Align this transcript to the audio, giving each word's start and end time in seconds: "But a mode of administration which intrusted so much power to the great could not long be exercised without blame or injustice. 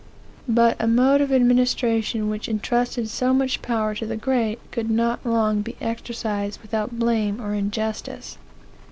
"But 0.49 0.77
a 0.79 0.87
mode 0.87 1.21
of 1.21 1.31
administration 1.31 2.27
which 2.27 2.49
intrusted 2.49 3.07
so 3.07 3.35
much 3.35 3.61
power 3.61 3.93
to 3.93 4.03
the 4.07 4.17
great 4.17 4.57
could 4.71 4.89
not 4.89 5.23
long 5.23 5.61
be 5.61 5.75
exercised 5.79 6.59
without 6.63 6.97
blame 6.97 7.39
or 7.39 7.53
injustice. 7.53 8.39